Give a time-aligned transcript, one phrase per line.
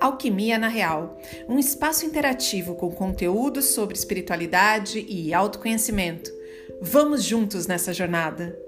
[0.00, 6.30] Alquimia na Real, um espaço interativo com conteúdos sobre espiritualidade e autoconhecimento.
[6.80, 8.58] Vamos juntos nessa jornada!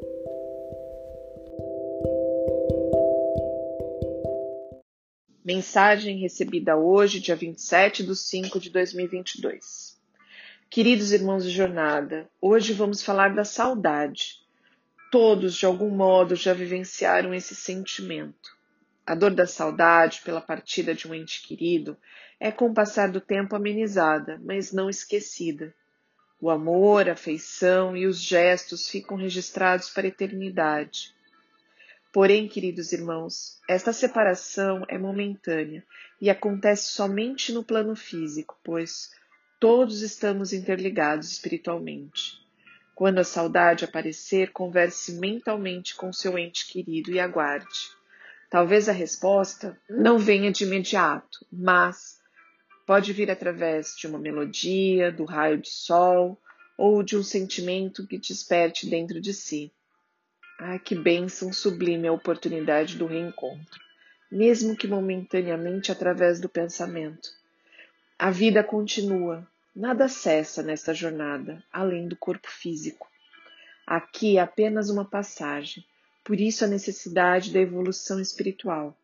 [5.43, 9.99] Mensagem recebida hoje, dia 27 de 5 de 2022.
[10.69, 14.43] Queridos irmãos de jornada, hoje vamos falar da saudade.
[15.11, 18.62] Todos, de algum modo, já vivenciaram esse sentimento.
[19.05, 21.97] A dor da saudade pela partida de um ente querido
[22.39, 25.75] é, com o passar do tempo, amenizada, mas não esquecida.
[26.41, 31.15] O amor, a afeição e os gestos ficam registrados para a eternidade.
[32.13, 35.85] Porém, queridos irmãos, esta separação é momentânea
[36.21, 39.11] e acontece somente no plano físico, pois
[39.59, 42.43] todos estamos interligados espiritualmente.
[42.95, 48.02] Quando a saudade aparecer, converse mentalmente com seu ente querido e aguarde.
[48.53, 52.19] Talvez a resposta não venha de imediato, mas
[52.87, 56.39] pode vir através de uma melodia, do raio de sol
[56.77, 59.73] ou de um sentimento que desperte dentro de si.
[60.61, 63.81] Ah, que bênção sublime a oportunidade do reencontro,
[64.31, 67.31] mesmo que momentaneamente através do pensamento.
[68.19, 73.09] A vida continua, nada cessa nesta jornada, além do corpo físico.
[73.87, 75.83] Aqui é apenas uma passagem,
[76.25, 78.97] por isso a necessidade da evolução espiritual.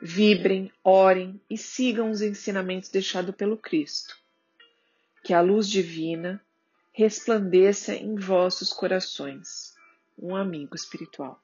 [0.00, 4.16] Vibrem, orem e sigam os ensinamentos deixados pelo Cristo.
[5.22, 6.44] Que a luz divina
[6.92, 9.74] resplandeça em vossos corações.
[10.18, 11.42] Um amigo espiritual.